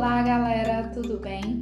[0.00, 1.60] Olá, galera, tudo bem?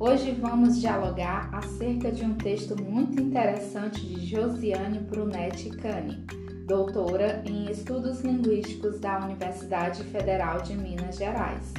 [0.00, 6.26] Hoje vamos dialogar acerca de um texto muito interessante de Josiane Brunetti Cani,
[6.66, 11.72] doutora em Estudos Linguísticos da Universidade Federal de Minas Gerais.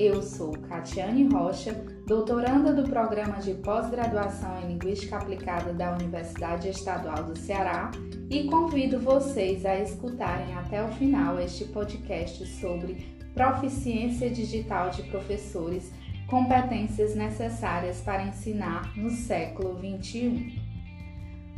[0.00, 7.22] Eu sou Catiane Rocha, doutoranda do Programa de Pós-Graduação em Linguística Aplicada da Universidade Estadual
[7.22, 7.92] do Ceará
[8.28, 15.92] e convido vocês a escutarem até o final este podcast sobre proficiência digital de professores,
[16.26, 20.58] competências necessárias para ensinar no século XXI.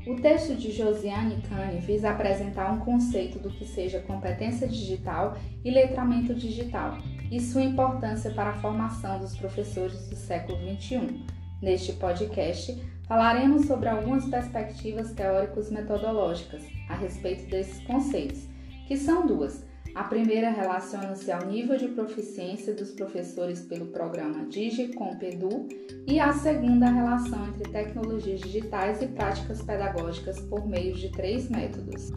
[0.05, 5.71] O texto de Josiane Cane visa apresentar um conceito do que seja competência digital e
[5.71, 6.99] letramento digital
[7.31, 11.25] e sua importância para a formação dos professores do século XXI.
[11.63, 12.77] Neste podcast,
[13.07, 18.49] falaremos sobre algumas perspectivas teóricos metodológicas a respeito desses conceitos,
[18.89, 19.68] que são duas:
[19.99, 25.67] a primeira relaciona-se ao nível de proficiência dos professores pelo programa DigiCompedu
[26.07, 31.51] e a segunda a relação entre tecnologias digitais e práticas pedagógicas por meio de três
[31.51, 32.13] métodos,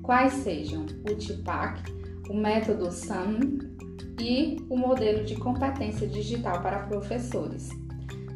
[0.00, 1.92] quais sejam o TIPAC,
[2.30, 3.40] o método SAM
[4.20, 7.68] e o modelo de competência digital para professores.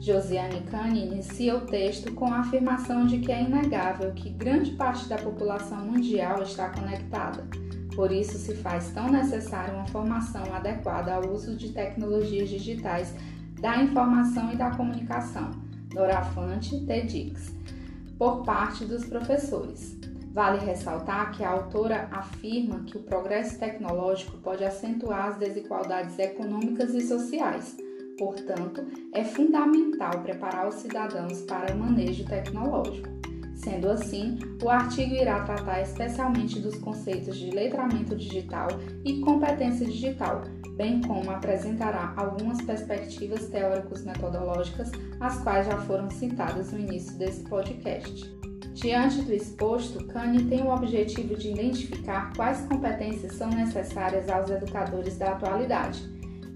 [0.01, 5.09] Josiane Kane inicia o texto com a afirmação de que é inegável que grande parte
[5.09, 7.47] da população mundial está conectada
[7.95, 13.15] por isso, se faz tão necessária uma formação adequada ao uso de tecnologias digitais
[13.61, 15.51] da informação e da comunicação,
[15.89, 17.55] Dorafante TEDx,
[18.19, 19.97] por parte dos professores.
[20.33, 26.95] Vale ressaltar que a autora afirma que o progresso tecnológico pode acentuar as desigualdades econômicas
[26.95, 27.77] e sociais.
[28.19, 33.22] Portanto, é fundamental preparar os cidadãos para o manejo tecnológico.
[33.63, 38.67] Sendo assim, o artigo irá tratar especialmente dos conceitos de letramento digital
[39.05, 40.43] e competência digital,
[40.77, 47.45] bem como apresentará algumas perspectivas teóricos metodológicas, as quais já foram citadas no início desse
[47.45, 48.37] podcast.
[48.75, 55.17] Diante do exposto, Kanye tem o objetivo de identificar quais competências são necessárias aos educadores
[55.17, 56.03] da atualidade,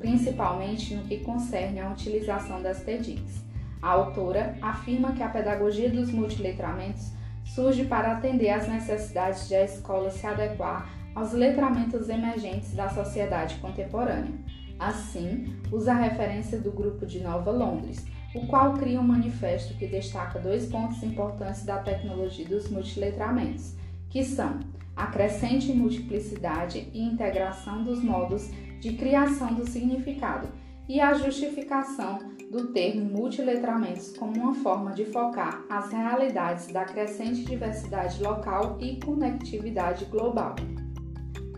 [0.00, 3.45] principalmente no que concerne à utilização das TEDx.
[3.86, 7.12] A autora afirma que a pedagogia dos multiletramentos
[7.44, 13.54] surge para atender às necessidades de a escola se adequar aos letramentos emergentes da sociedade
[13.60, 14.34] contemporânea.
[14.76, 18.04] Assim, usa a referência do grupo de Nova Londres,
[18.34, 23.76] o qual cria um manifesto que destaca dois pontos importantes da tecnologia dos multiletramentos,
[24.10, 24.58] que são
[24.96, 32.19] a crescente multiplicidade e integração dos modos de criação do significado e a justificação
[32.50, 39.00] do termo multiletramentos como uma forma de focar as realidades da crescente diversidade local e
[39.00, 40.54] conectividade global.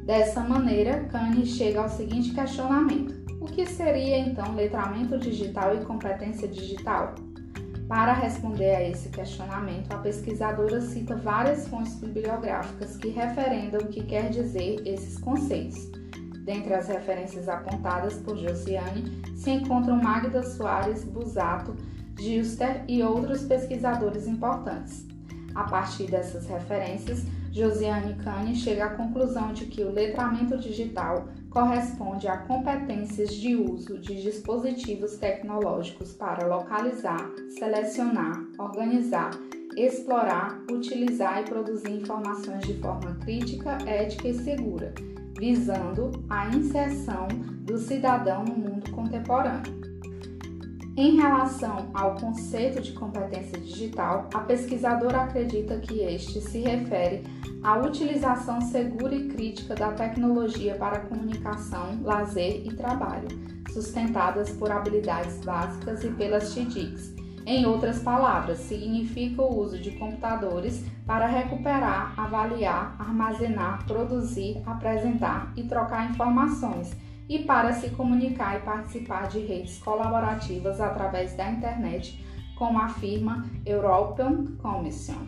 [0.04, 6.48] Dessa maneira, Kane chega ao seguinte questionamento: o que seria então letramento digital e competência
[6.48, 7.14] digital?
[7.86, 14.02] Para responder a esse questionamento, a pesquisadora cita várias fontes bibliográficas que referendam o que
[14.02, 15.97] quer dizer esses conceitos.
[16.48, 19.04] Dentre as referências apontadas por Josiane
[19.36, 21.76] se encontram Magda Soares Busato,
[22.18, 25.06] Gilster e outros pesquisadores importantes.
[25.54, 32.26] A partir dessas referências, Josiane Cane chega à conclusão de que o letramento digital corresponde
[32.26, 39.32] a competências de uso de dispositivos tecnológicos para localizar, selecionar, organizar,
[39.76, 44.94] explorar, utilizar e produzir informações de forma crítica, ética e segura
[45.38, 47.28] visando a inserção
[47.62, 49.78] do cidadão no mundo contemporâneo.
[50.96, 57.22] Em relação ao conceito de competência digital, a pesquisadora acredita que este se refere
[57.62, 63.28] à utilização segura e crítica da tecnologia para comunicação, lazer e trabalho,
[63.72, 67.14] sustentadas por habilidades básicas e pelas TIDICs,
[67.48, 75.62] em outras palavras, significa o uso de computadores para recuperar, avaliar, armazenar, produzir, apresentar e
[75.62, 76.94] trocar informações
[77.26, 82.22] e para se comunicar e participar de redes colaborativas através da internet,
[82.58, 85.26] como afirma European Commission.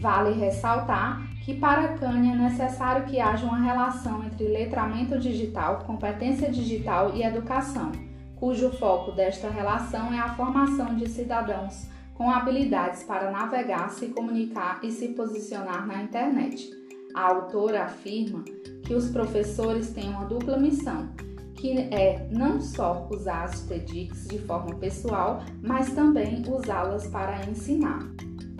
[0.00, 6.50] Vale ressaltar que para Kanye é necessário que haja uma relação entre letramento digital, competência
[6.50, 7.92] digital e educação
[8.36, 14.80] cujo foco desta relação é a formação de cidadãos com habilidades para navegar, se comunicar
[14.82, 16.70] e se posicionar na internet.
[17.14, 18.42] A autora afirma
[18.84, 21.08] que os professores têm uma dupla missão,
[21.54, 28.00] que é não só usar as TEDx de forma pessoal, mas também usá-las para ensinar.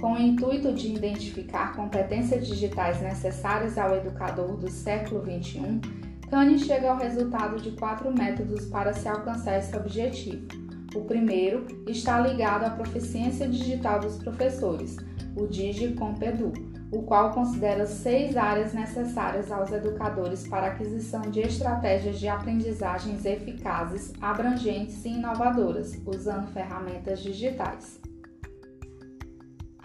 [0.00, 5.81] Com o intuito de identificar competências digitais necessárias ao educador do século XXI,
[6.31, 10.46] Kane chega ao resultado de quatro métodos para se alcançar esse objetivo.
[10.94, 14.96] O primeiro está ligado à proficiência digital dos professores,
[15.37, 16.52] o DigiCompedu,
[16.90, 23.25] o qual considera seis áreas necessárias aos educadores para a aquisição de estratégias de aprendizagens
[23.25, 28.00] eficazes, abrangentes e inovadoras, usando ferramentas digitais.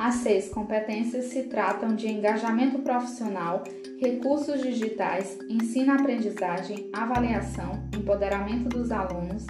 [0.03, 3.63] As seis competências se tratam de engajamento profissional,
[3.99, 9.45] recursos digitais, ensino-aprendizagem, avaliação, empoderamento dos alunos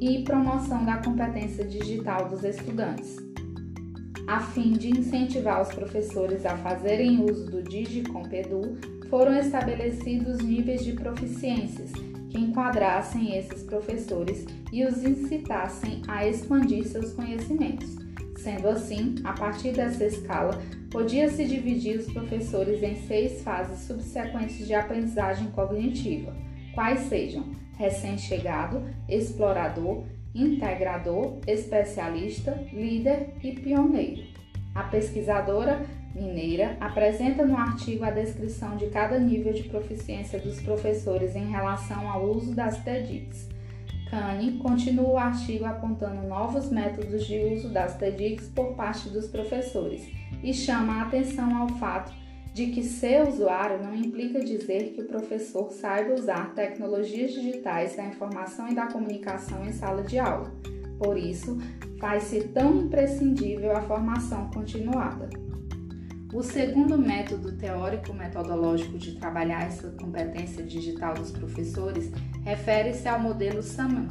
[0.00, 3.30] e promoção da competência digital dos estudantes
[4.30, 10.92] a fim de incentivar os professores a fazerem uso do DigiCompedu, foram estabelecidos níveis de
[10.92, 11.90] proficiências
[12.30, 18.09] que enquadrassem esses professores e os incitassem a expandir seus conhecimentos.
[18.42, 24.72] Sendo assim, a partir dessa escala, podia-se dividir os professores em seis fases subsequentes de
[24.72, 26.34] aprendizagem cognitiva,
[26.74, 27.44] quais sejam
[27.76, 30.04] recém-chegado, explorador,
[30.34, 34.22] integrador, especialista, líder e pioneiro.
[34.74, 35.84] A pesquisadora
[36.14, 42.10] mineira apresenta no artigo a descrição de cada nível de proficiência dos professores em relação
[42.10, 43.59] ao uso das TEDx.
[44.10, 50.08] Kane continua o artigo apontando novos métodos de uso das TEDx por parte dos professores
[50.42, 52.12] e chama a atenção ao fato
[52.52, 58.04] de que ser usuário não implica dizer que o professor saiba usar tecnologias digitais da
[58.04, 60.52] informação e da comunicação em sala de aula.
[60.98, 61.56] Por isso,
[62.00, 65.30] faz-se tão imprescindível a formação continuada.
[66.32, 72.10] O segundo método teórico-metodológico de trabalhar essa competência digital dos professores
[72.44, 74.08] refere-se ao modelo SAMAN,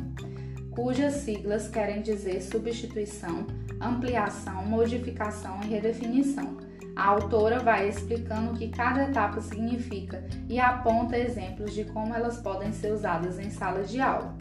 [0.72, 3.48] cujas siglas querem dizer substituição,
[3.80, 6.70] ampliação, modificação e redefinição
[7.00, 12.42] a autora vai explicando o que cada etapa significa e aponta exemplos de como elas
[12.42, 14.38] podem ser usadas em salas de aula.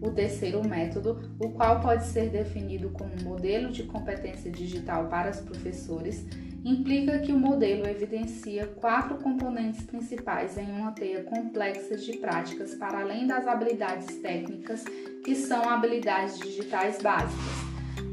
[0.00, 5.40] O terceiro método, o qual pode ser definido como modelo de competência digital para os
[5.40, 6.24] professores,
[6.68, 13.00] implica que o modelo evidencia quatro componentes principais em uma teia complexa de práticas para
[13.00, 14.84] além das habilidades técnicas,
[15.24, 17.66] que são habilidades digitais básicas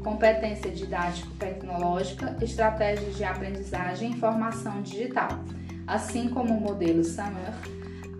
[0.04, 5.30] competência didático-tecnológica, estratégias de aprendizagem e formação digital.
[5.86, 7.52] Assim como o modelo Summer,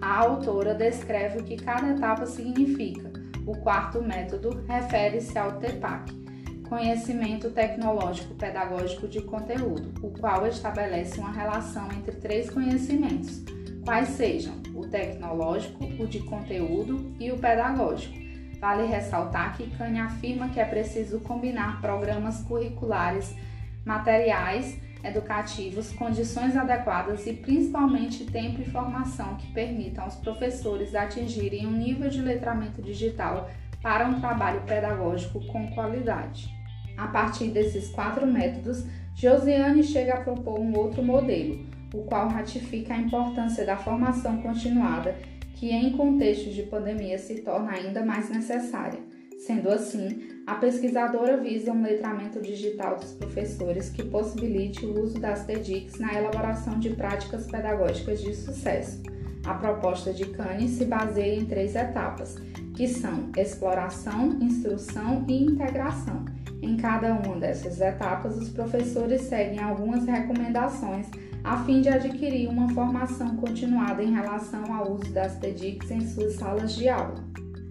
[0.01, 3.13] a autora descreve o que cada etapa significa.
[3.47, 6.24] O quarto método refere-se ao TEPAC,
[6.69, 13.43] Conhecimento Tecnológico Pedagógico de Conteúdo, o qual estabelece uma relação entre três conhecimentos,
[13.85, 18.15] quais sejam o tecnológico, o de conteúdo e o pedagógico.
[18.59, 23.37] Vale ressaltar que Cane afirma que é preciso combinar programas curriculares,
[23.85, 31.73] materiais educativos, condições adequadas e principalmente tempo e formação que permitam aos professores atingirem um
[31.73, 33.51] nível de letramento digital
[33.85, 36.49] para um trabalho pedagógico com qualidade.
[36.97, 42.95] A partir desses quatro métodos, Josiane chega a propor um outro modelo, o qual ratifica
[42.95, 45.15] a importância da formação continuada
[45.53, 49.01] que em contextos de pandemia se torna ainda mais necessária.
[49.47, 55.45] Sendo assim, a pesquisadora visa um letramento digital dos professores que possibilite o uso das
[55.45, 59.03] TEDx na elaboração de práticas pedagógicas de sucesso.
[59.45, 62.37] A proposta de Cane se baseia em três etapas,
[62.75, 66.25] que são exploração, instrução e integração.
[66.63, 71.07] Em cada uma dessas etapas, os professores seguem algumas recomendações
[71.45, 76.37] a fim de adquirir uma formação continuada em relação ao uso das TEDx em suas
[76.37, 77.23] salas de aula.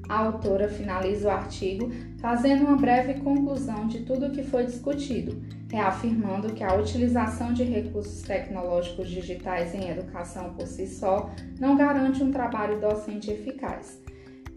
[0.09, 5.41] A autora finaliza o artigo fazendo uma breve conclusão de tudo o que foi discutido,
[5.71, 11.29] reafirmando que a utilização de recursos tecnológicos digitais em educação por si só
[11.59, 14.03] não garante um trabalho docente eficaz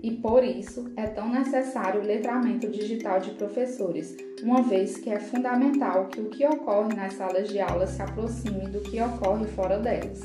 [0.07, 5.19] e por isso é tão necessário o letramento digital de professores, uma vez que é
[5.19, 9.79] fundamental que o que ocorre nas salas de aula se aproxime do que ocorre fora
[9.79, 10.21] delas.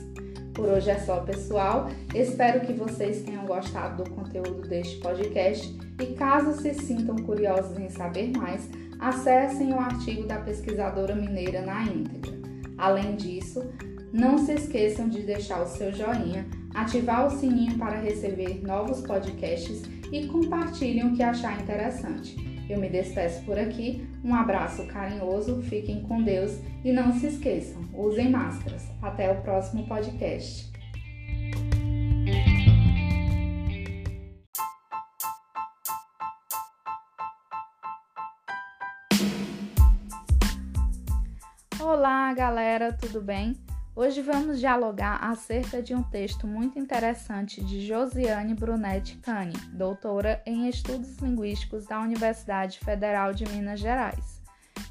[0.61, 1.89] Por hoje é só, pessoal.
[2.13, 7.89] Espero que vocês tenham gostado do conteúdo deste podcast e caso se sintam curiosos em
[7.89, 12.33] saber mais, acessem o artigo da pesquisadora mineira na íntegra.
[12.77, 13.67] Além disso,
[14.13, 19.81] não se esqueçam de deixar o seu joinha ativar o sininho para receber novos podcasts
[20.11, 22.50] e compartilhem o que achar interessante.
[22.71, 27.83] Eu me despeço por aqui, um abraço carinhoso, fiquem com Deus e não se esqueçam,
[27.93, 28.89] usem máscaras.
[29.01, 30.71] Até o próximo podcast.
[41.77, 43.53] Olá, galera, tudo bem?
[43.93, 50.69] Hoje vamos dialogar acerca de um texto muito interessante de Josiane Brunetti Cani, doutora em
[50.69, 54.41] Estudos Linguísticos da Universidade Federal de Minas Gerais.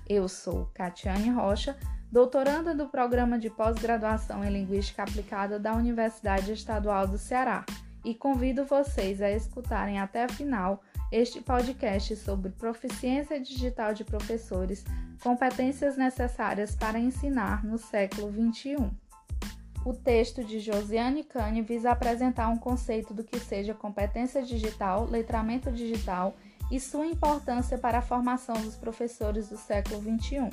[0.07, 1.79] Eu sou Catiane Rocha,
[2.13, 7.65] doutoranda do Programa de Pós-Graduação em Linguística Aplicada da Universidade Estadual do Ceará,
[8.05, 14.85] e convido vocês a escutarem até a final este podcast sobre proficiência digital de professores,
[15.23, 18.91] competências necessárias para ensinar no século XXI.
[19.85, 25.73] O texto de Josiane Cane visa apresentar um conceito do que seja competência digital, letramento
[25.73, 26.37] digital
[26.71, 30.51] e sua importância para a formação dos professores do século XXI.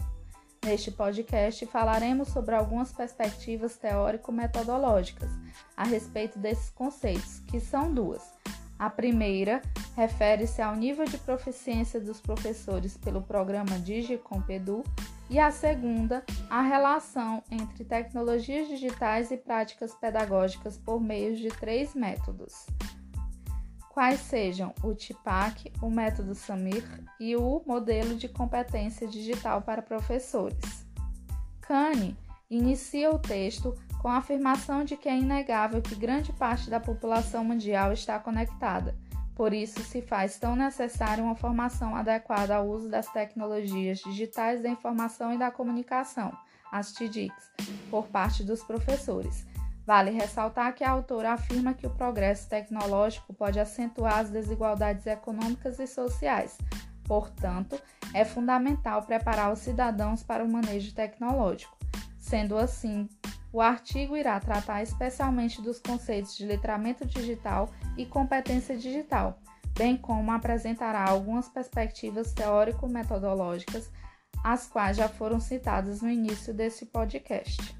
[0.66, 5.30] Neste podcast falaremos sobre algumas perspectivas teórico-metodológicas
[5.76, 8.24] a respeito desses conceitos, que são duas:
[8.80, 9.62] a primeira
[9.96, 14.84] refere-se ao nível de proficiência dos professores pelo programa DigiCompedu
[15.30, 21.94] e a segunda, a relação entre tecnologias digitais e práticas pedagógicas por meio de três
[21.94, 22.66] métodos,
[23.90, 26.84] quais sejam o TIPAC, o método SAMIR
[27.20, 30.86] e o modelo de competência digital para professores.
[31.60, 32.16] Kane
[32.50, 37.44] inicia o texto com a afirmação de que é inegável que grande parte da população
[37.44, 38.96] mundial está conectada.
[39.36, 44.70] Por isso, se faz tão necessária uma formação adequada ao uso das tecnologias digitais da
[44.70, 46.32] informação e da comunicação,
[46.72, 47.52] as TDICs,
[47.90, 49.46] por parte dos professores.
[49.86, 55.80] Vale ressaltar que a autora afirma que o progresso tecnológico pode acentuar as desigualdades econômicas
[55.80, 56.58] e sociais.
[57.06, 57.80] Portanto,
[58.14, 61.78] é fundamental preparar os cidadãos para o manejo tecnológico.
[62.18, 63.08] Sendo assim,
[63.52, 69.40] o artigo irá tratar especialmente dos conceitos de letramento digital e competência digital,
[69.78, 73.90] bem como apresentará algumas perspectivas teórico-metodológicas,
[74.44, 77.76] as quais já foram citadas no início desse podcast.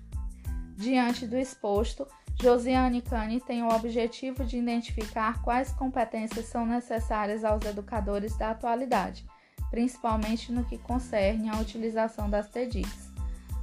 [0.76, 2.08] Diante do exposto,
[2.40, 9.26] Josiane Cane tem o objetivo de identificar quais competências são necessárias aos educadores da atualidade,
[9.72, 13.17] principalmente no que concerne à utilização das TEDx.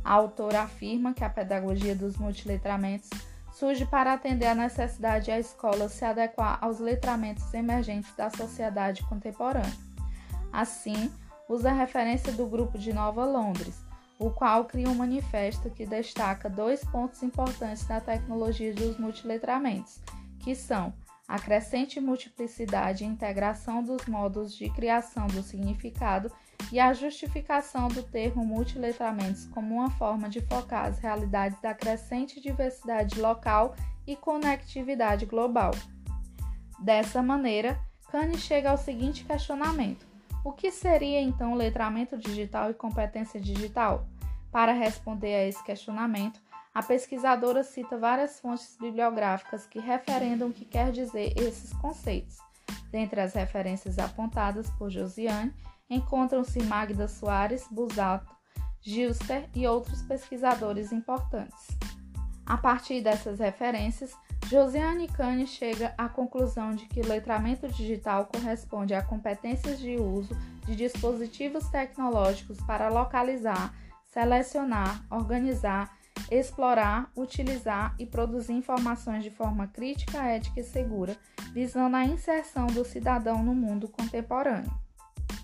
[0.04, 3.08] A autora afirma que a pedagogia dos multiletramentos
[3.54, 9.72] surge para atender à necessidade a escola se adequar aos letramentos emergentes da sociedade contemporânea.
[10.52, 11.10] Assim,
[11.48, 13.82] usa a referência do grupo de Nova Londres,
[14.18, 20.00] o qual cria um manifesto que destaca dois pontos importantes da tecnologia dos multiletramentos,
[20.40, 20.92] que são
[21.26, 26.30] a crescente multiplicidade e integração dos modos de criação do significado
[26.74, 32.40] e a justificação do termo multiletramentos como uma forma de focar as realidades da crescente
[32.40, 35.70] diversidade local e conectividade global.
[36.80, 37.78] Dessa maneira,
[38.10, 40.04] Kane chega ao seguinte questionamento:
[40.44, 44.08] o que seria então letramento digital e competência digital?
[44.50, 46.40] Para responder a esse questionamento,
[46.74, 52.36] a pesquisadora cita várias fontes bibliográficas que referendam o que quer dizer esses conceitos.
[52.90, 55.54] Dentre as referências apontadas por Josiane,
[55.88, 58.34] encontram-se Magda Soares, Busato,
[58.80, 61.66] Gilster e outros pesquisadores importantes.
[62.46, 64.14] A partir dessas referências,
[64.48, 70.36] Josiane Cane chega à conclusão de que o letramento digital corresponde a competências de uso
[70.66, 73.74] de dispositivos tecnológicos para localizar,
[74.04, 75.90] selecionar, organizar
[76.30, 81.16] explorar, utilizar e produzir informações de forma crítica, ética e segura,
[81.52, 84.70] visando a inserção do cidadão no mundo contemporâneo.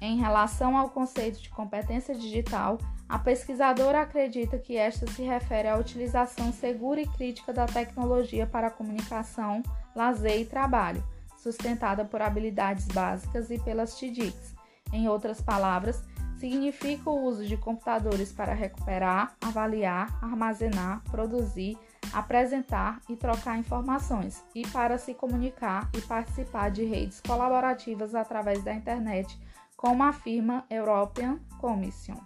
[0.01, 5.77] Em relação ao conceito de competência digital, a pesquisadora acredita que esta se refere à
[5.77, 9.63] utilização segura e crítica da tecnologia para comunicação,
[9.95, 11.05] lazer e trabalho,
[11.37, 14.55] sustentada por habilidades básicas e pelas TDICs.
[14.93, 16.03] Em outras palavras,
[16.39, 21.77] significa o uso de computadores para recuperar, avaliar, armazenar, produzir,
[22.13, 28.75] apresentar e trocar informações, e para se comunicar e participar de redes colaborativas através da
[28.75, 29.39] internet,
[29.81, 32.19] como afirma European Commission.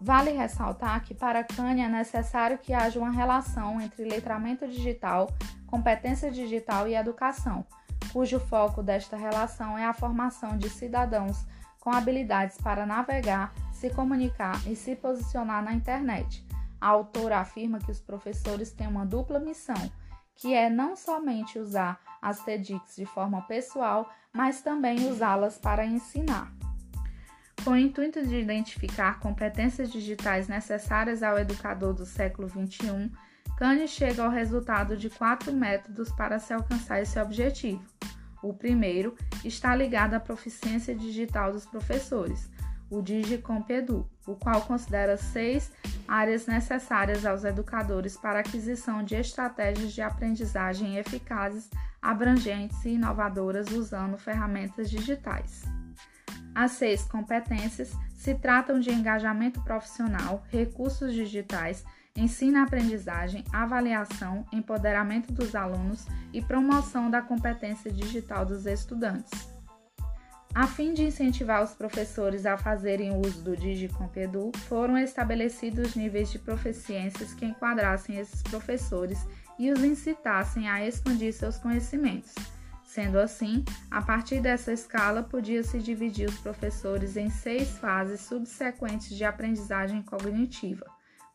[0.00, 5.28] Vale ressaltar que para Kanye é necessário que haja uma relação entre letramento digital,
[5.66, 7.66] competência digital e educação,
[8.12, 11.44] cujo foco desta relação é a formação de cidadãos
[11.80, 16.46] com habilidades para navegar, se comunicar e se posicionar na internet.
[16.80, 19.90] A autora afirma que os professores têm uma dupla missão,
[20.36, 26.52] que é não somente usar as TEDx de forma pessoal, mas também usá-las para ensinar.
[27.64, 33.10] Com o intuito de identificar competências digitais necessárias ao educador do século XXI,
[33.56, 37.84] Kanye chega ao resultado de quatro métodos para se alcançar esse objetivo.
[38.42, 42.50] O primeiro está ligado à proficiência digital dos professores,
[42.90, 45.72] o DigiCompedu, o qual considera seis
[46.06, 51.68] áreas necessárias aos educadores para aquisição de estratégias de aprendizagem eficazes,
[52.00, 55.62] abrangentes e inovadoras usando ferramentas digitais.
[56.54, 66.06] As seis competências se tratam de engajamento profissional, recursos digitais, ensino-aprendizagem, avaliação, empoderamento dos alunos
[66.32, 69.51] e promoção da competência digital dos estudantes.
[70.54, 76.38] A fim de incentivar os professores a fazerem uso do DigiCompedu, foram estabelecidos níveis de
[76.38, 79.26] proficiências que enquadrassem esses professores
[79.58, 82.34] e os incitassem a expandir seus conhecimentos.
[82.84, 89.24] Sendo assim, a partir dessa escala, podia-se dividir os professores em seis fases subsequentes de
[89.24, 90.84] aprendizagem cognitiva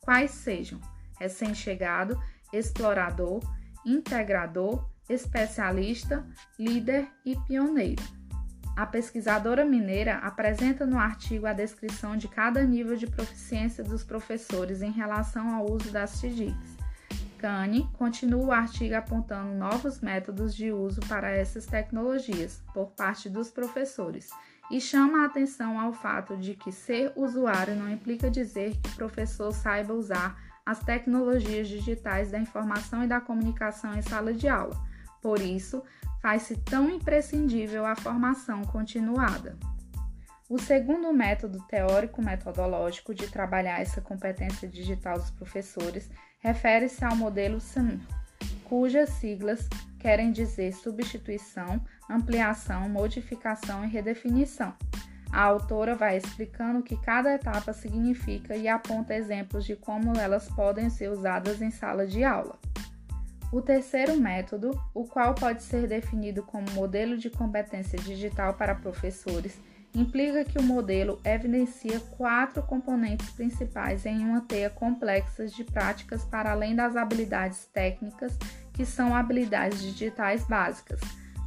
[0.07, 0.79] quais sejam
[1.19, 2.17] recém-chegado,
[2.53, 3.41] explorador,
[3.85, 6.25] integrador, especialista,
[6.57, 8.01] líder e pioneiro.
[8.77, 14.83] A pesquisadora mineira apresenta no artigo a descrição de cada nível de proficiência dos professores
[14.83, 16.77] em relação ao uso das TIDICs.
[17.39, 23.49] Cane continua o artigo apontando novos métodos de uso para essas tecnologias por parte dos
[23.49, 24.29] professores
[24.69, 28.95] e chama a atenção ao fato de que ser usuário não implica dizer que o
[28.95, 34.79] professor saiba usar as tecnologias digitais da informação e da comunicação em sala de aula.
[35.19, 35.81] Por isso,
[36.21, 39.57] faz-se tão imprescindível a formação continuada.
[40.49, 46.09] O segundo método teórico-metodológico de trabalhar essa competência digital dos professores
[46.39, 47.99] refere-se ao modelo SAM,
[48.63, 49.67] cujas siglas
[49.99, 54.73] querem dizer substituição, ampliação, modificação e redefinição.
[55.31, 60.47] A autora vai explicando o que cada etapa significa e aponta exemplos de como elas
[60.47, 62.57] podem ser usadas em sala de aula.
[63.51, 69.57] O terceiro método, o qual pode ser definido como modelo de competência digital para professores,
[69.95, 76.51] implica que o modelo evidencia quatro componentes principais em uma teia complexa de práticas para
[76.51, 78.37] além das habilidades técnicas,
[78.73, 80.99] que são habilidades digitais básicas,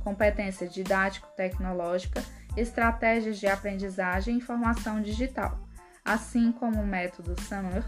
[0.02, 2.25] competência didático-tecnológica,
[2.56, 5.60] estratégias de aprendizagem e formação digital.
[6.02, 7.84] Assim como o método Summer,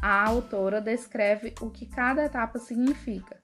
[0.00, 3.37] a autora descreve o que cada etapa significa.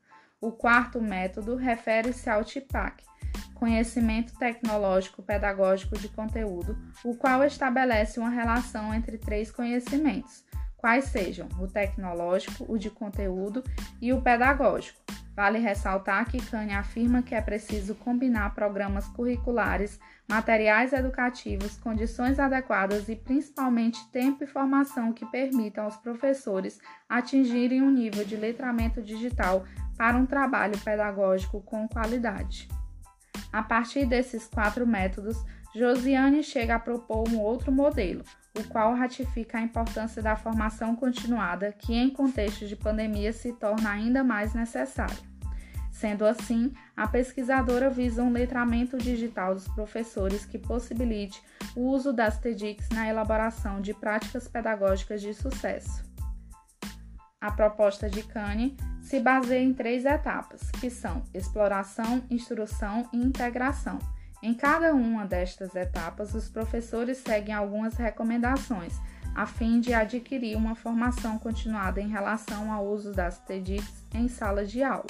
[0.45, 3.03] O quarto método refere-se ao TIPAC,
[3.55, 10.45] conhecimento tecnológico pedagógico de conteúdo, o qual estabelece uma relação entre três conhecimentos,
[10.77, 13.65] quais sejam o tecnológico, o de conteúdo
[14.03, 15.04] e o pedagógico.
[15.35, 23.09] Vale ressaltar que Kanye afirma que é preciso combinar programas curriculares, materiais educativos, condições adequadas
[23.09, 29.65] e principalmente tempo e formação que permitam aos professores atingirem um nível de letramento digital
[29.97, 32.69] para um trabalho pedagógico com qualidade.
[33.53, 38.23] A partir desses quatro métodos, Josiane chega a propor um outro modelo,
[38.57, 43.91] o qual ratifica a importância da formação continuada, que em contexto de pandemia se torna
[43.91, 45.35] ainda mais necessária.
[45.91, 51.43] Sendo assim, a pesquisadora visa um letramento digital dos professores que possibilite
[51.75, 56.05] o uso das TEDx na elaboração de práticas pedagógicas de sucesso.
[57.41, 63.99] A proposta de Kanye se baseia em três etapas, que são exploração, instrução e integração.
[64.45, 68.93] Em cada uma destas etapas, os professores seguem algumas recomendações
[69.35, 74.67] a fim de adquirir uma formação continuada em relação ao uso das TEDx em sala
[74.67, 75.07] de aula.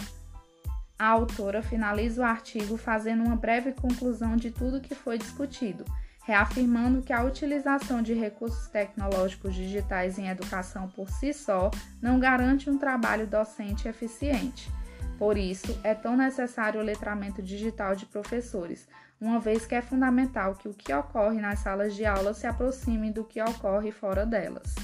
[0.96, 5.84] A autora finaliza o artigo fazendo uma breve conclusão de tudo que foi discutido
[6.22, 11.70] reafirmando que a utilização de recursos tecnológicos digitais em educação por si só
[12.00, 14.70] não garante um trabalho docente eficiente.
[15.18, 18.88] Por isso, é tão necessário o letramento digital de professores,
[19.24, 23.10] uma vez que é fundamental que o que ocorre nas salas de aula se aproxime
[23.10, 24.74] do que ocorre fora delas.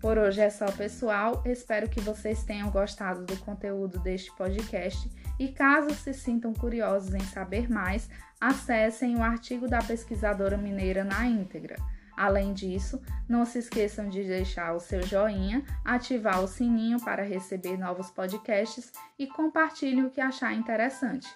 [0.00, 1.42] Por hoje é só, pessoal.
[1.44, 7.20] Espero que vocês tenham gostado do conteúdo deste podcast e, caso se sintam curiosos em
[7.20, 8.08] saber mais,
[8.40, 11.76] acessem o artigo da pesquisadora mineira na íntegra.
[12.16, 17.76] Além disso, não se esqueçam de deixar o seu joinha, ativar o sininho para receber
[17.76, 21.28] novos podcasts e compartilhem o que achar interessante.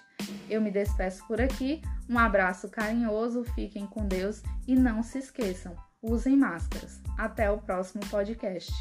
[0.49, 5.75] Eu me despeço por aqui, um abraço carinhoso, fiquem com Deus e não se esqueçam,
[6.01, 7.01] usem máscaras.
[7.17, 8.71] Até o próximo podcast.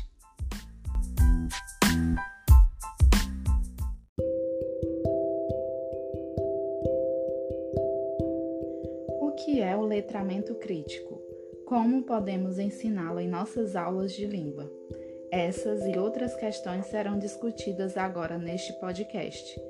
[9.21, 11.18] O que é o letramento crítico?
[11.69, 14.73] Como podemos ensiná-lo em nossas aulas de língua?
[15.31, 19.61] Essas e outras questões serão discutidas agora neste podcast.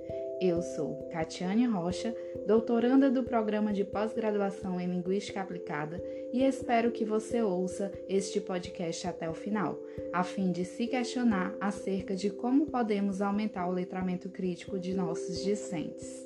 [0.40, 2.14] Eu sou Catiane Rocha,
[2.46, 6.00] doutoranda do programa de pós-graduação em Linguística Aplicada,
[6.32, 9.76] e espero que você ouça este podcast até o final,
[10.12, 15.42] a fim de se questionar acerca de como podemos aumentar o letramento crítico de nossos
[15.42, 16.24] discentes.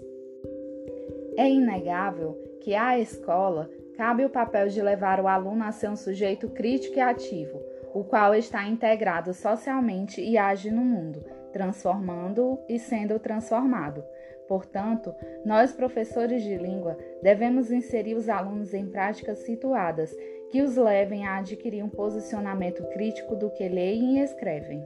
[1.35, 5.97] É inegável que à escola cabe o papel de levar o aluno a ser um
[5.97, 7.61] sujeito crítico e ativo,
[7.95, 14.03] o qual está integrado socialmente e age no mundo transformando-o e sendo transformado.
[14.49, 20.15] Portanto, nós, professores de língua, devemos inserir os alunos em práticas situadas
[20.51, 24.85] que os levem a adquirir um posicionamento crítico do que leem e escrevem.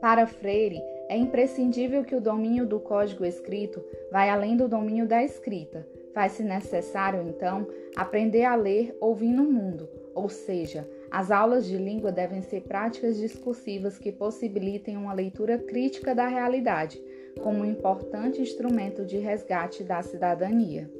[0.00, 5.24] Para Freire, é imprescindível que o domínio do código escrito vá além do domínio da
[5.24, 5.86] escrita.
[6.16, 12.10] Faz-se necessário, então, aprender a ler ouvindo o mundo, ou seja, as aulas de língua
[12.10, 16.98] devem ser práticas discursivas que possibilitem uma leitura crítica da realidade,
[17.42, 20.90] como um importante instrumento de resgate da cidadania.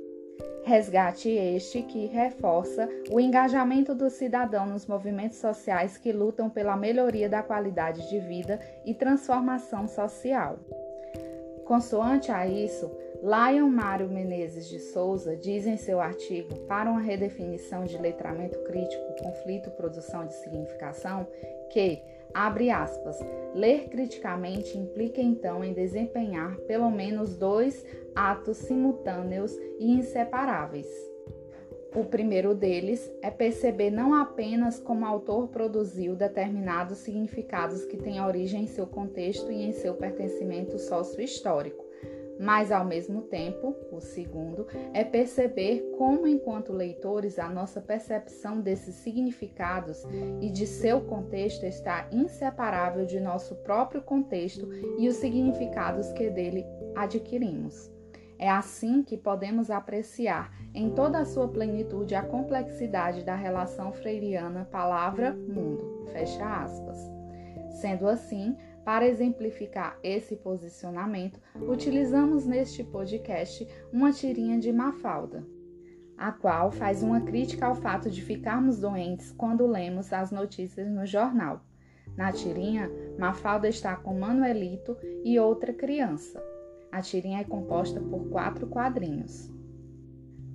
[0.64, 7.26] Resgate este que reforça o engajamento do cidadão nos movimentos sociais que lutam pela melhoria
[7.26, 10.58] da qualidade de vida e transformação social.
[11.66, 12.88] Consoante a isso,
[13.20, 19.16] Lion Mário Menezes de Souza diz em seu artigo Para uma redefinição de letramento crítico,
[19.20, 21.26] conflito, produção de significação,
[21.70, 22.00] que,
[22.32, 23.18] abre aspas,
[23.52, 30.86] ler criticamente implica então em desempenhar pelo menos dois atos simultâneos e inseparáveis.
[31.96, 38.20] O primeiro deles é perceber não apenas como o autor produziu determinados significados que têm
[38.20, 41.82] origem em seu contexto e em seu pertencimento sócio-histórico,
[42.38, 48.96] mas ao mesmo tempo, o segundo é perceber como, enquanto leitores, a nossa percepção desses
[48.96, 50.04] significados
[50.42, 56.66] e de seu contexto está inseparável de nosso próprio contexto e os significados que dele
[56.94, 57.95] adquirimos.
[58.38, 64.68] É assim que podemos apreciar em toda a sua plenitude a complexidade da relação freiriana
[64.70, 66.04] palavra-mundo.
[66.12, 66.98] Fecha aspas.
[67.80, 75.44] Sendo assim, para exemplificar esse posicionamento, utilizamos neste podcast uma tirinha de Mafalda,
[76.16, 81.04] a qual faz uma crítica ao fato de ficarmos doentes quando lemos as notícias no
[81.04, 81.62] jornal.
[82.16, 86.42] Na tirinha, Mafalda está com Manuelito e outra criança.
[86.96, 89.52] A tirinha é composta por quatro quadrinhos.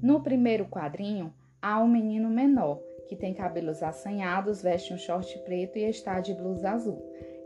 [0.01, 5.77] No primeiro quadrinho, há um menino menor, que tem cabelos assanhados, veste um short preto
[5.77, 6.99] e está de blusa azul.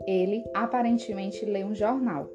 [0.06, 2.30] Ele aparentemente lê um jornal.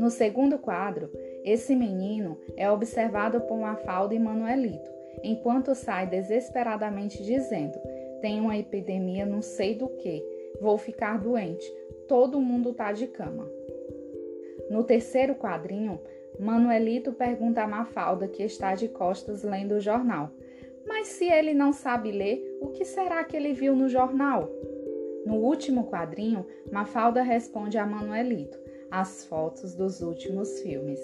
[0.00, 1.08] No segundo quadro,
[1.44, 4.90] esse menino é observado por Mafalda e Manuelito,
[5.22, 7.78] enquanto sai desesperadamente dizendo:
[8.20, 10.24] Tem uma epidemia, não sei do que,
[10.60, 11.64] vou ficar doente,
[12.08, 13.61] todo mundo tá de cama.
[14.70, 16.00] No terceiro quadrinho,
[16.38, 20.30] Manuelito pergunta a Mafalda, que está de costas lendo o jornal:
[20.86, 24.50] Mas se ele não sabe ler, o que será que ele viu no jornal?
[25.26, 28.58] No último quadrinho, Mafalda responde a Manuelito
[28.90, 31.00] as fotos dos últimos filmes.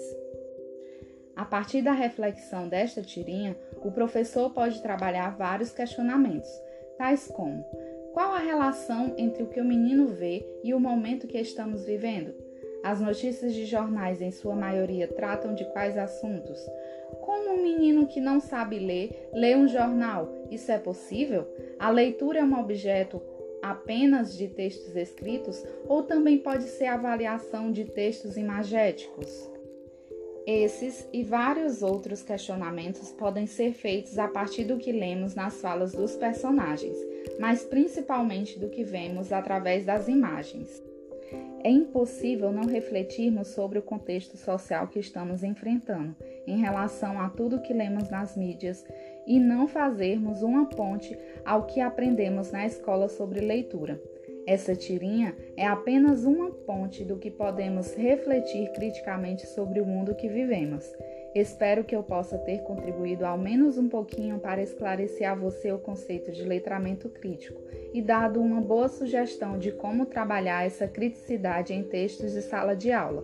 [1.35, 6.49] A partir da reflexão desta tirinha, o professor pode trabalhar vários questionamentos,
[6.97, 7.63] tais como:
[8.13, 12.33] qual a relação entre o que o menino vê e o momento que estamos vivendo?
[12.83, 16.57] As notícias de jornais, em sua maioria, tratam de quais assuntos?
[17.21, 20.31] Como um menino que não sabe ler lê um jornal?
[20.49, 21.45] Isso é possível?
[21.77, 23.21] A leitura é um objeto
[23.61, 29.49] apenas de textos escritos ou também pode ser avaliação de textos imagéticos?
[30.47, 35.91] Esses e vários outros questionamentos podem ser feitos a partir do que lemos nas falas
[35.91, 36.97] dos personagens,
[37.39, 40.88] mas principalmente do que vemos através das imagens.
[41.63, 46.15] É impossível não refletirmos sobre o contexto social que estamos enfrentando
[46.47, 48.85] em relação a tudo que lemos nas mídias
[49.27, 54.01] e não fazermos uma ponte ao que aprendemos na escola sobre leitura.
[54.47, 60.27] Essa tirinha é apenas uma ponte do que podemos refletir criticamente sobre o mundo que
[60.27, 60.91] vivemos.
[61.35, 65.77] Espero que eu possa ter contribuído ao menos um pouquinho para esclarecer a você o
[65.77, 67.61] conceito de letramento crítico
[67.93, 72.91] e dado uma boa sugestão de como trabalhar essa criticidade em textos de sala de
[72.91, 73.23] aula.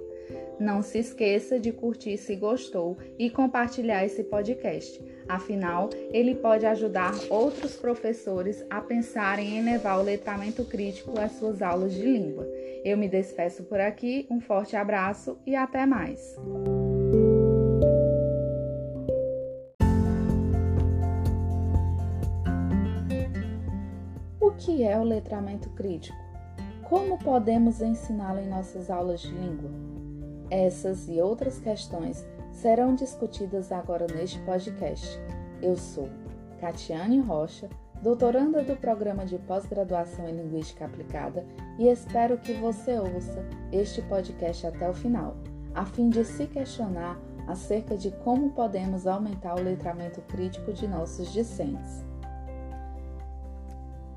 [0.59, 5.03] Não se esqueça de curtir se gostou e compartilhar esse podcast.
[5.27, 11.61] Afinal, ele pode ajudar outros professores a pensarem em levar o letramento crítico às suas
[11.61, 12.47] aulas de língua.
[12.83, 16.35] Eu me despeço por aqui, um forte abraço e até mais!
[24.65, 26.17] Que é o letramento crítico?
[26.89, 29.69] Como podemos ensiná-lo em nossas aulas de língua?
[30.49, 35.19] Essas e outras questões serão discutidas agora neste podcast.
[35.61, 36.09] Eu sou
[36.59, 37.69] Catiane Rocha,
[38.01, 41.45] doutoranda do programa de pós-graduação em Linguística Aplicada,
[41.77, 45.37] e espero que você ouça este podcast até o final,
[45.75, 51.31] a fim de se questionar acerca de como podemos aumentar o letramento crítico de nossos
[51.31, 52.03] discentes.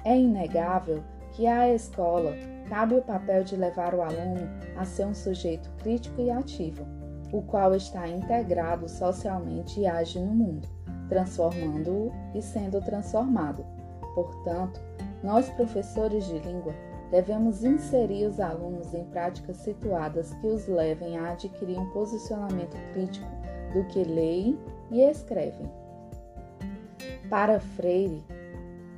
[0.09, 2.33] É inegável que à escola
[2.67, 6.87] cabe o papel de levar o aluno a ser um sujeito crítico e ativo,
[7.31, 10.67] o qual está integrado socialmente e age no mundo,
[11.11, 13.67] transformando-o e sendo transformado.
[14.15, 14.81] Portanto,
[15.23, 16.75] nós, professores de língua,
[17.11, 23.29] devemos inserir os alunos em práticas situadas que os levem a adquirir um posicionamento crítico
[23.75, 24.59] do que leem
[24.91, 25.71] e escrevem.
[27.29, 28.25] Para Freire,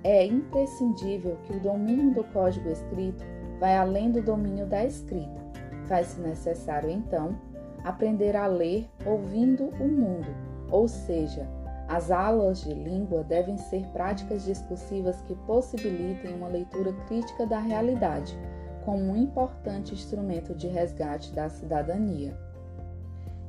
[0.02, 3.24] é imprescindível que o domínio do código escrito
[3.58, 5.40] vai além do domínio da escrita.
[5.86, 7.36] Faz-se necessário, então,
[7.84, 10.28] aprender a ler ouvindo o mundo,
[10.70, 11.46] ou seja,
[11.88, 18.38] as aulas de língua devem ser práticas discursivas que possibilitem uma leitura crítica da realidade,
[18.84, 22.38] como um importante instrumento de resgate da cidadania.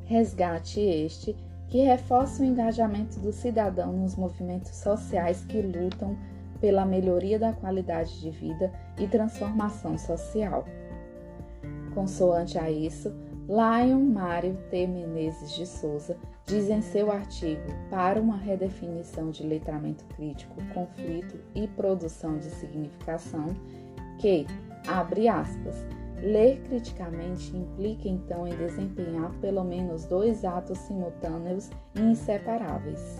[0.05, 1.35] Resgate este
[1.67, 6.17] que reforça o engajamento do cidadão nos movimentos sociais que lutam
[6.61, 10.63] pela melhoria da qualidade de vida e transformação social.
[11.93, 13.11] Consoante a isso,
[13.49, 14.87] Lion Mário T.
[14.87, 21.67] Menezes de Souza diz em seu artigo Para uma redefinição de letramento crítico, conflito e
[21.67, 23.47] produção de significação
[24.19, 24.45] que,
[24.87, 25.75] abre aspas,
[26.21, 33.19] ler criticamente implica então em desempenhar pelo menos dois atos simultâneos e inseparáveis.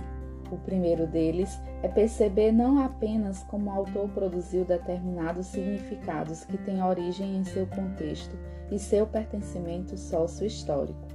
[0.51, 6.83] O primeiro deles é perceber não apenas como o autor produziu determinados significados que têm
[6.83, 8.37] origem em seu contexto
[8.69, 11.07] e seu pertencimento sócio-histórico,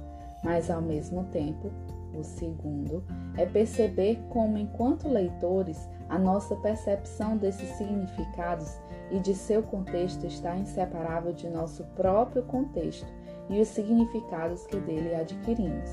[0.43, 1.71] mas ao mesmo tempo,
[2.17, 3.03] o segundo
[3.37, 8.75] é perceber como, enquanto leitores, a nossa percepção desses significados
[9.11, 13.07] e de seu contexto está inseparável de nosso próprio contexto
[13.49, 15.91] e os significados que dele adquirimos.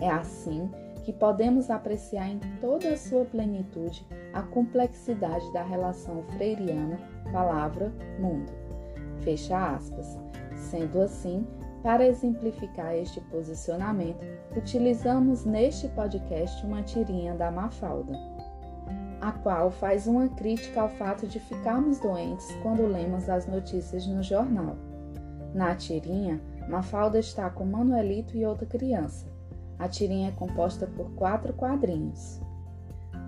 [0.00, 6.98] É assim que podemos apreciar em toda a sua plenitude a complexidade da relação freiriana
[7.32, 8.52] palavra-mundo.
[9.22, 10.18] Fecha aspas.
[10.54, 11.46] Sendo assim,
[11.82, 14.24] para exemplificar este posicionamento,
[14.56, 18.12] utilizamos neste podcast uma tirinha da Mafalda,
[19.20, 24.22] a qual faz uma crítica ao fato de ficarmos doentes quando lemos as notícias no
[24.22, 24.76] jornal.
[25.54, 29.35] Na tirinha, Mafalda está com Manuelito e outra criança.
[29.78, 32.40] A tirinha é composta por quatro quadrinhos.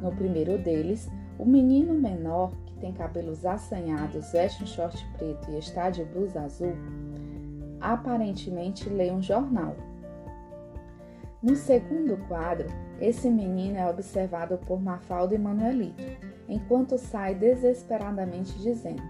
[0.01, 5.59] No primeiro deles, o menino menor, que tem cabelos assanhados, veste um short preto e
[5.59, 6.75] está de blusa azul,
[7.81, 9.77] aparentemente lê um jornal.
[11.41, 12.67] No segundo quadro,
[13.01, 16.03] esse menino é observado por Mafalda e Manuelito,
[16.49, 19.03] enquanto sai desesperadamente dizendo: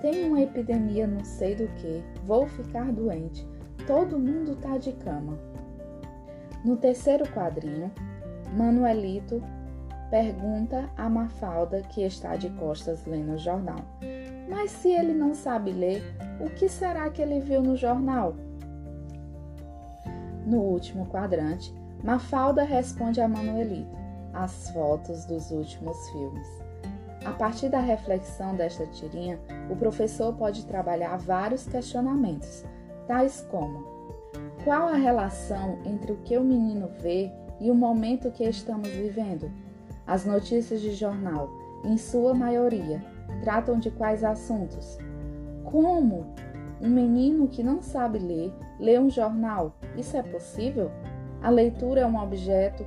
[0.00, 3.44] Tem uma epidemia não sei do que, vou ficar doente,
[3.86, 5.36] todo mundo tá de cama.
[6.66, 7.92] No terceiro quadrinho,
[8.52, 9.40] Manuelito
[10.10, 13.78] pergunta a Mafalda, que está de costas lendo o jornal:
[14.48, 16.02] Mas se ele não sabe ler,
[16.40, 18.34] o que será que ele viu no jornal?
[20.44, 23.96] No último quadrante, Mafalda responde a Manuelito:
[24.34, 26.48] As fotos dos últimos filmes.
[27.24, 29.38] A partir da reflexão desta tirinha,
[29.70, 32.64] o professor pode trabalhar vários questionamentos,
[33.06, 33.95] tais como:
[34.66, 39.48] qual a relação entre o que o menino vê e o momento que estamos vivendo?
[40.04, 41.48] As notícias de jornal,
[41.84, 43.00] em sua maioria,
[43.42, 44.98] tratam de quais assuntos?
[45.62, 46.34] Como
[46.82, 49.72] um menino que não sabe ler lê um jornal?
[49.96, 50.90] Isso é possível?
[51.40, 52.84] A leitura é um objeto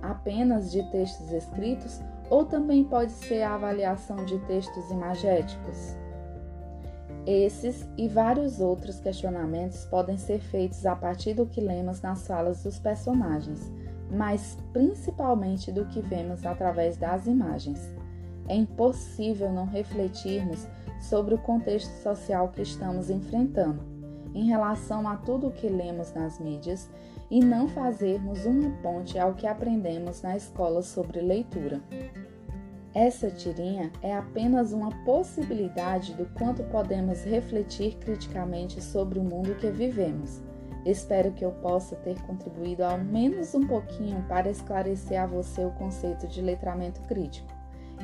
[0.00, 5.94] apenas de textos escritos ou também pode ser a avaliação de textos imagéticos?
[7.30, 12.62] Esses e vários outros questionamentos podem ser feitos a partir do que lemos nas falas
[12.62, 13.70] dos personagens,
[14.10, 17.86] mas principalmente do que vemos através das imagens.
[18.48, 20.66] É impossível não refletirmos
[21.02, 23.82] sobre o contexto social que estamos enfrentando,
[24.34, 26.88] em relação a tudo o que lemos nas mídias
[27.30, 31.82] e não fazermos uma ponte ao que aprendemos na escola sobre leitura.
[32.98, 39.70] Essa tirinha é apenas uma possibilidade do quanto podemos refletir criticamente sobre o mundo que
[39.70, 40.42] vivemos.
[40.84, 45.70] Espero que eu possa ter contribuído ao menos um pouquinho para esclarecer a você o
[45.74, 47.46] conceito de letramento crítico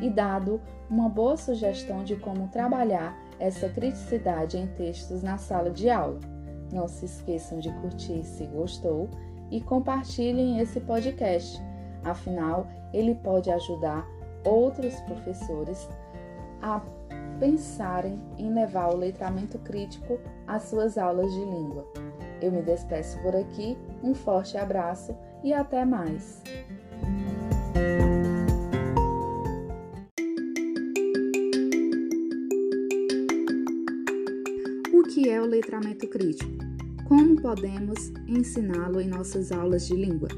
[0.01, 5.91] e dado uma boa sugestão de como trabalhar essa criticidade em textos na sala de
[5.91, 6.21] aula.
[6.73, 9.11] Não se esqueçam de curtir se gostou
[9.51, 11.61] e compartilhem esse podcast.
[12.05, 14.14] Afinal, ele pode ajudar
[14.45, 15.89] outros professores
[16.63, 16.81] a
[17.39, 21.87] pensarem em levar o letramento crítico às suas aulas de língua.
[22.41, 26.43] Eu me despeço por aqui, um forte abraço e até mais!
[34.93, 36.53] O que é o letramento crítico?
[37.09, 40.29] Como podemos ensiná-lo em nossas aulas de língua?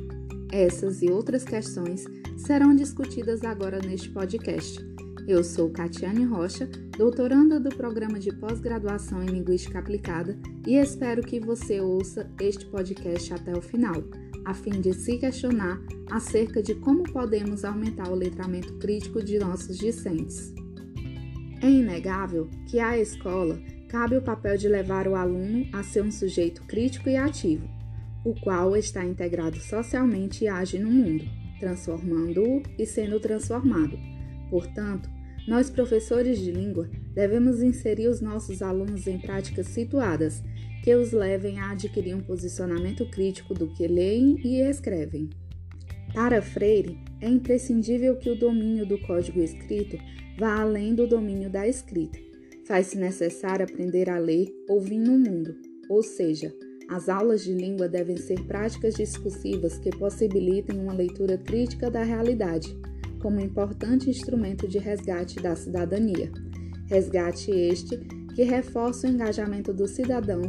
[0.52, 2.04] Essas e outras questões
[2.36, 4.78] serão discutidas agora neste podcast.
[5.26, 11.40] Eu sou Catiane Rocha, doutoranda do programa de pós-graduação em Linguística Aplicada, e espero que
[11.40, 14.04] você ouça este podcast até o final,
[14.44, 19.78] a fim de se questionar acerca de como podemos aumentar o letramento crítico de nossos
[19.78, 20.54] discentes.
[21.60, 26.12] É inegável que à escola cabe o papel de levar o aluno a ser um
[26.12, 27.66] sujeito crítico e ativo,
[28.24, 31.24] o qual está integrado socialmente e age no mundo,
[31.58, 33.98] transformando-o e sendo transformado.
[34.50, 35.08] Portanto,
[35.46, 40.42] nós, professores de língua, devemos inserir os nossos alunos em práticas situadas
[40.82, 45.30] que os levem a adquirir um posicionamento crítico do que leem e escrevem.
[46.12, 49.98] Para Freire, é imprescindível que o domínio do código escrito
[50.38, 52.18] vá além do domínio da escrita.
[52.66, 55.54] Faz-se necessário aprender a ler ouvindo o mundo,
[55.88, 56.52] ou seja,
[56.88, 62.76] as aulas de língua devem ser práticas discursivas que possibilitem uma leitura crítica da realidade
[63.20, 66.30] como importante instrumento de resgate da cidadania.
[66.86, 67.98] Resgate este
[68.34, 70.42] que reforça o engajamento do cidadão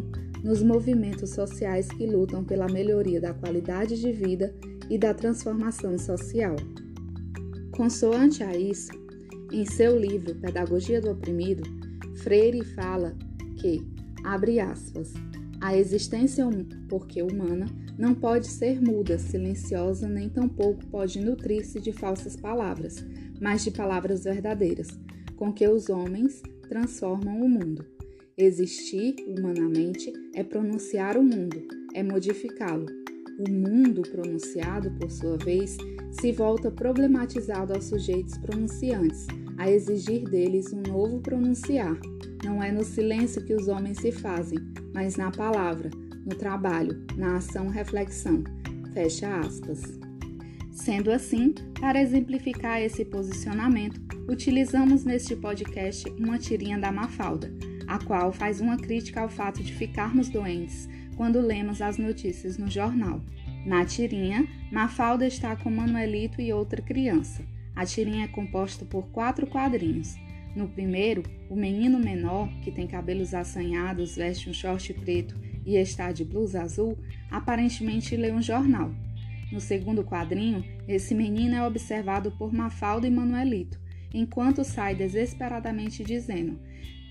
[0.43, 4.54] nos movimentos sociais que lutam pela melhoria da qualidade de vida
[4.89, 6.56] e da transformação social.
[7.71, 8.91] Consoante a isso,
[9.52, 11.63] em seu livro Pedagogia do Oprimido,
[12.17, 13.15] Freire fala
[13.56, 13.82] que,
[14.23, 15.13] abre aspas,
[15.60, 16.46] a existência
[16.88, 17.65] porque humana
[17.98, 23.04] não pode ser muda, silenciosa, nem tampouco pode nutrir-se de falsas palavras,
[23.41, 24.88] mas de palavras verdadeiras,
[25.36, 27.86] com que os homens transformam o mundo.
[28.38, 32.86] Existir humanamente é pronunciar o mundo, é modificá-lo.
[33.39, 35.76] O mundo pronunciado, por sua vez,
[36.12, 39.26] se volta problematizado aos sujeitos pronunciantes,
[39.58, 42.00] a exigir deles um novo pronunciar.
[42.43, 44.60] Não é no silêncio que os homens se fazem,
[44.97, 45.91] mas na palavra,
[46.25, 48.43] no trabalho, na ação-reflexão.
[48.95, 49.83] Fecha aspas.
[50.71, 57.53] Sendo assim, para exemplificar esse posicionamento, utilizamos neste podcast uma tirinha da Mafalda,
[57.88, 62.67] a qual faz uma crítica ao fato de ficarmos doentes quando lemos as notícias no
[62.67, 63.21] jornal.
[63.67, 67.45] Na tirinha, Mafalda está com Manuelito e outra criança.
[67.75, 70.15] A tirinha é composta por quatro quadrinhos.
[70.58, 76.12] No primeiro, o menino menor, que tem cabelos assanhados, veste um short preto e está
[76.12, 76.98] de blusa azul,
[77.30, 78.91] aparentemente lê um jornal.
[79.52, 83.80] No segundo quadrinho, esse menino é observado por Mafalda e Manuelito,
[84.12, 86.60] enquanto sai desesperadamente dizendo: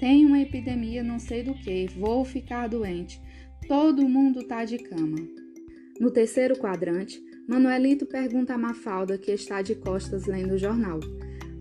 [0.01, 3.23] Tem uma epidemia não sei do que, vou ficar doente,
[3.69, 5.19] todo mundo tá de cama.
[6.01, 10.99] No terceiro quadrante, Manuelito pergunta a Mafalda, que está de costas lendo o jornal: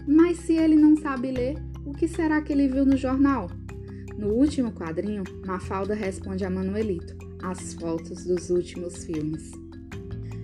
[0.07, 3.49] Mas se ele não sabe ler, o que será que ele viu no jornal?
[4.17, 9.51] No último quadrinho, Mafalda responde a Manuelito as fotos dos últimos filmes.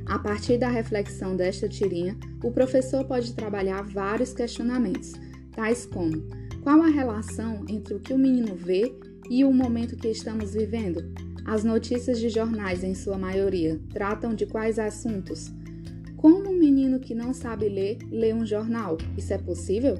[0.06, 5.14] A partir da reflexão desta tirinha, o professor pode trabalhar vários questionamentos,
[5.52, 6.22] tais como:
[6.62, 8.94] qual a relação entre o que o menino vê
[9.30, 11.12] e o momento que estamos vivendo?
[11.46, 15.52] As notícias de jornais, em sua maioria, tratam de quais assuntos?
[16.18, 18.98] Como um menino que não sabe ler lê um jornal?
[19.18, 19.98] Isso é possível?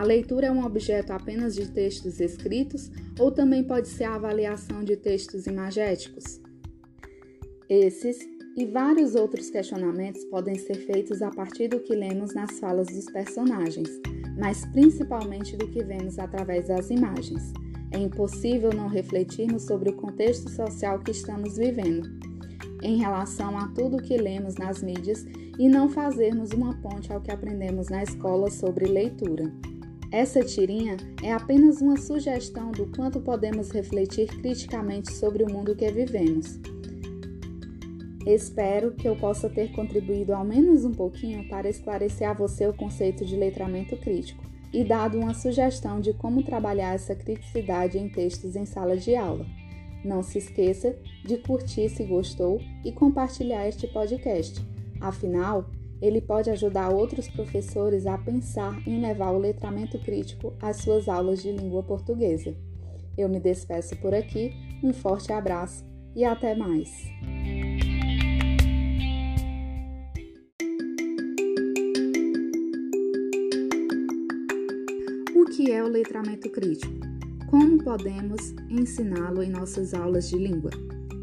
[0.00, 4.82] A leitura é um objeto apenas de textos escritos ou também pode ser a avaliação
[4.82, 6.40] de textos imagéticos?
[7.68, 8.18] Esses
[8.56, 13.04] e vários outros questionamentos podem ser feitos a partir do que lemos nas falas dos
[13.12, 13.90] personagens,
[14.38, 17.52] mas principalmente do que vemos através das imagens.
[17.92, 22.08] É impossível não refletirmos sobre o contexto social que estamos vivendo,
[22.82, 25.26] em relação a tudo o que lemos nas mídias
[25.58, 29.52] e não fazermos uma ponte ao que aprendemos na escola sobre leitura.
[30.12, 35.88] Essa tirinha é apenas uma sugestão do quanto podemos refletir criticamente sobre o mundo que
[35.88, 36.58] vivemos.
[38.26, 42.74] Espero que eu possa ter contribuído ao menos um pouquinho para esclarecer a você o
[42.74, 48.56] conceito de letramento crítico e dado uma sugestão de como trabalhar essa criticidade em textos
[48.56, 49.46] em sala de aula.
[50.04, 54.60] Não se esqueça de curtir se gostou e compartilhar este podcast.
[55.00, 55.70] Afinal,
[56.00, 61.42] ele pode ajudar outros professores a pensar em levar o letramento crítico às suas aulas
[61.42, 62.54] de língua portuguesa.
[63.16, 65.84] Eu me despeço por aqui, um forte abraço
[66.16, 66.90] e até mais!
[75.36, 76.94] O que é o letramento crítico?
[77.50, 80.70] Como podemos ensiná-lo em nossas aulas de língua?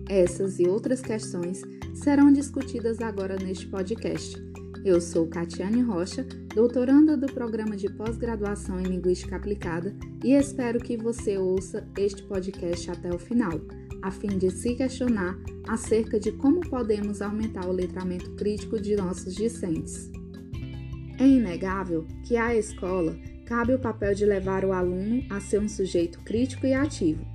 [0.10, 1.62] Essas e outras questões
[1.96, 4.47] serão discutidas agora neste podcast.
[4.88, 6.26] Eu sou Catiane Rocha,
[6.56, 12.90] doutoranda do programa de pós-graduação em Linguística Aplicada, e espero que você ouça este podcast
[12.92, 13.60] até o final,
[14.02, 19.36] a fim de se questionar acerca de como podemos aumentar o letramento crítico de nossos
[19.36, 20.10] discentes.
[21.20, 25.68] É inegável que à escola cabe o papel de levar o aluno a ser um
[25.68, 27.26] sujeito crítico e ativo,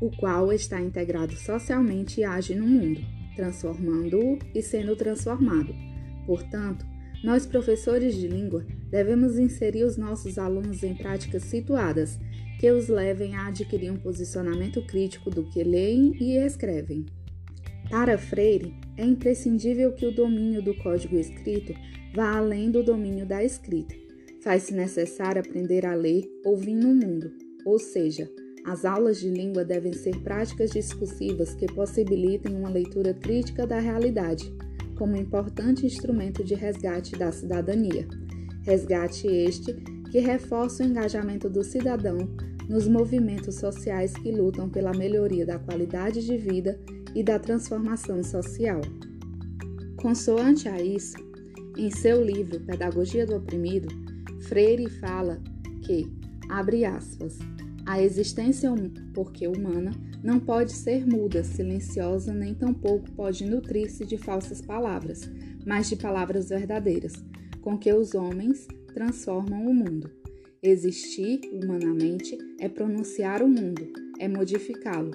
[0.00, 3.00] o qual está integrado socialmente e age no mundo,
[3.36, 5.72] transformando-o e sendo transformado.
[6.26, 12.18] Portanto, nós, professores de língua, devemos inserir os nossos alunos em práticas situadas
[12.60, 17.04] que os levem a adquirir um posicionamento crítico do que leem e escrevem.
[17.90, 21.74] Para Freire, é imprescindível que o domínio do código escrito
[22.14, 23.94] vá além do domínio da escrita.
[24.42, 27.32] Faz-se necessário aprender a ler ouvindo o mundo,
[27.64, 28.30] ou seja,
[28.64, 34.52] as aulas de língua devem ser práticas discursivas que possibilitem uma leitura crítica da realidade
[34.96, 38.06] como importante instrumento de resgate da cidadania.
[38.62, 39.74] Resgate este
[40.10, 42.18] que reforça o engajamento do cidadão
[42.68, 46.78] nos movimentos sociais que lutam pela melhoria da qualidade de vida
[47.14, 48.80] e da transformação social.
[49.96, 51.16] Consoante a isso,
[51.76, 53.88] em seu livro Pedagogia do Oprimido,
[54.40, 55.40] Freire fala
[55.82, 56.06] que,
[56.48, 57.38] abre aspas,
[57.84, 58.70] a existência
[59.14, 59.92] porque humana
[60.26, 65.30] não pode ser muda, silenciosa, nem tampouco pode nutrir-se de falsas palavras,
[65.64, 67.12] mas de palavras verdadeiras,
[67.62, 70.10] com que os homens transformam o mundo.
[70.60, 73.86] Existir humanamente é pronunciar o mundo,
[74.18, 75.12] é modificá-lo.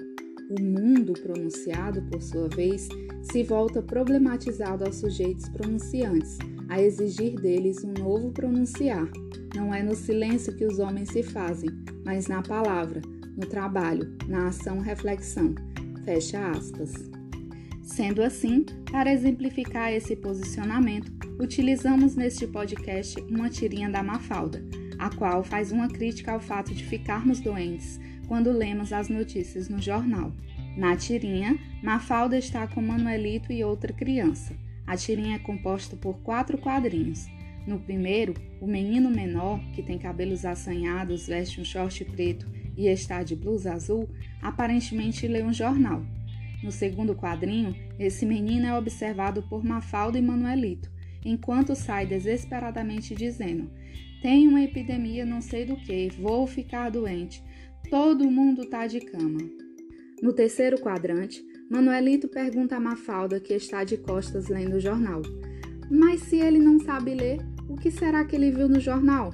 [0.58, 2.88] O mundo pronunciado, por sua vez,
[3.20, 6.38] se volta problematizado aos sujeitos pronunciantes,
[6.70, 9.10] a exigir deles um novo pronunciar.
[9.54, 11.68] Não é no silêncio que os homens se fazem,
[12.02, 13.02] mas na palavra,
[13.36, 15.54] no trabalho, na ação-reflexão.
[16.04, 16.92] Fecha aspas.
[17.82, 24.64] Sendo assim, para exemplificar esse posicionamento, utilizamos neste podcast uma tirinha da Mafalda,
[24.98, 29.80] a qual faz uma crítica ao fato de ficarmos doentes quando lemos as notícias no
[29.80, 30.32] jornal.
[30.76, 34.56] Na tirinha, Mafalda está com Manuelito e outra criança.
[34.86, 37.26] A tirinha é composta por quatro quadrinhos.
[37.66, 42.46] No primeiro, o menino menor, que tem cabelos assanhados, veste um short preto
[42.76, 44.08] e está de blusa azul,
[44.40, 46.04] aparentemente lê um jornal.
[46.62, 50.90] No segundo quadrinho, esse menino é observado por Mafalda e Manuelito,
[51.24, 53.70] enquanto sai desesperadamente dizendo:
[54.22, 57.42] Tem uma epidemia não sei do que, vou ficar doente,
[57.90, 59.40] todo mundo tá de cama.
[60.22, 65.20] No terceiro quadrante, Manuelito pergunta a Mafalda, que está de costas lendo o jornal:
[65.90, 69.32] Mas se ele não sabe ler, o que será que ele viu no jornal?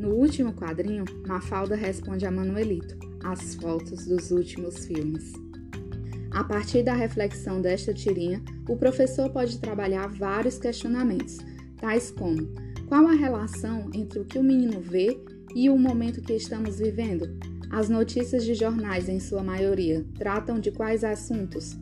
[0.00, 5.30] No último quadrinho, Mafalda responde a Manuelito: as fotos dos últimos filmes.
[6.30, 11.36] A partir da reflexão desta tirinha, o professor pode trabalhar vários questionamentos,
[11.76, 12.48] tais como:
[12.88, 15.20] qual a relação entre o que o menino vê
[15.54, 17.38] e o momento que estamos vivendo?
[17.70, 21.76] As notícias de jornais, em sua maioria, tratam de quais assuntos?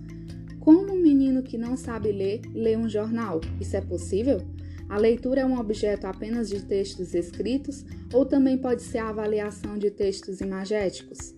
[0.59, 3.41] Como um menino que não sabe ler lê um jornal?
[3.61, 4.43] Isso é possível?
[4.89, 9.77] A leitura é um objeto apenas de textos escritos ou também pode ser a avaliação
[9.77, 11.35] de textos imagéticos?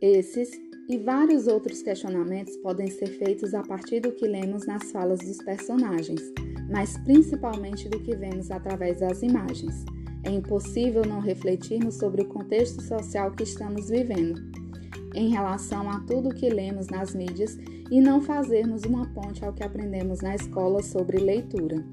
[0.00, 0.50] Esses
[0.88, 5.38] e vários outros questionamentos podem ser feitos a partir do que lemos nas falas dos
[5.38, 6.20] personagens,
[6.68, 9.84] mas principalmente do que vemos através das imagens.
[10.24, 14.40] É impossível não refletirmos sobre o contexto social que estamos vivendo,
[15.14, 17.56] em relação a tudo o que lemos nas mídias
[17.90, 21.84] e não fazermos uma ponte ao que aprendemos na escola sobre leitura.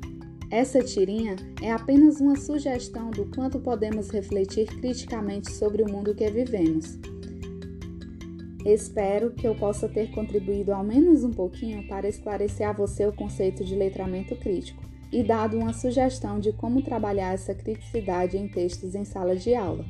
[0.54, 6.30] Essa tirinha é apenas uma sugestão do quanto podemos refletir criticamente sobre o mundo que
[6.30, 7.00] vivemos.
[8.64, 13.12] Espero que eu possa ter contribuído ao menos um pouquinho para esclarecer a você o
[13.12, 18.94] conceito de letramento crítico e dado uma sugestão de como trabalhar essa criticidade em textos
[18.94, 19.84] em sala de aula.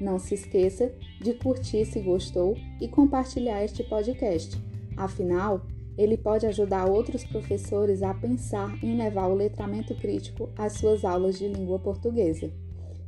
[0.00, 4.60] Não se esqueça de curtir se gostou e compartilhar este podcast.
[4.96, 5.64] Afinal,
[5.96, 11.38] ele pode ajudar outros professores a pensar em levar o letramento crítico às suas aulas
[11.38, 12.50] de língua portuguesa.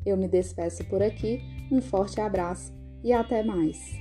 [0.04, 2.72] Eu me despeço por aqui, um forte abraço
[3.02, 3.92] e até mais!